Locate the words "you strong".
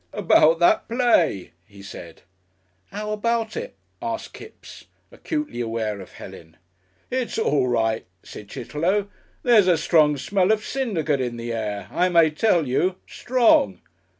12.67-13.81